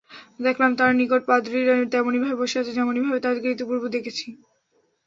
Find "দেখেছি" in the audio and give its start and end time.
3.95-4.27